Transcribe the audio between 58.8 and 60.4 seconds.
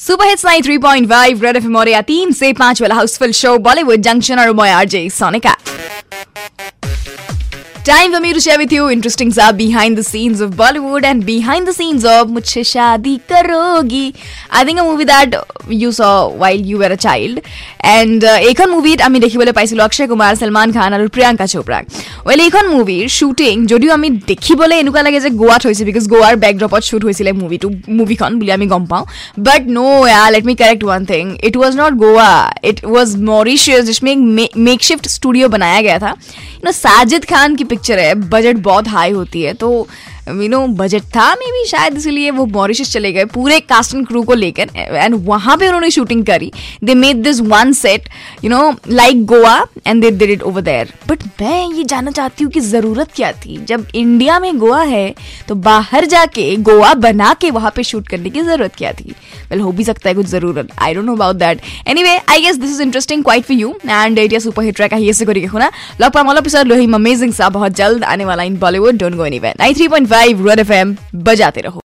थी? Well well, हो भी सकता है कुछ